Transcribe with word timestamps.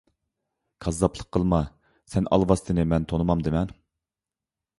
كاززاپلىق 0.85 1.29
قىلما، 1.37 1.59
سەن 2.15 2.31
ئالۋاستىنى 2.39 2.87
مەن 2.95 3.07
تونۇمامدىمەن؟ 3.13 3.77